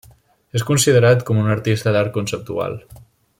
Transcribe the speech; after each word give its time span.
És 0.59 0.63
considerat, 0.69 1.21
com 1.27 1.41
un 1.43 1.51
artista 1.57 1.95
d’art 1.99 2.13
conceptual. 2.17 2.79